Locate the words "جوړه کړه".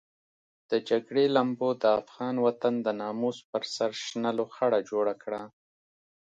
4.89-5.41